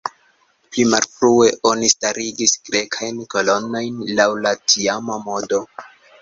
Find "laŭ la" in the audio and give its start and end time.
4.21-4.55